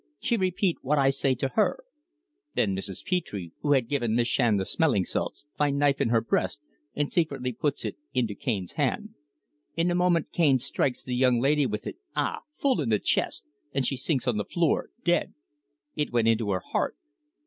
[0.19, 1.83] She repeat what I say to her.
[2.55, 3.05] Then Mrs.
[3.05, 6.59] Petre, who had given Miss Shand the smelling salts, find knife in her breast
[6.95, 9.13] and secretly puts it into Cane's hand.
[9.77, 12.39] In a moment Cane strikes the young lady with it ah!
[12.57, 15.35] full in the chest and she sinks on the floor dead!
[15.95, 16.97] It went into her heart.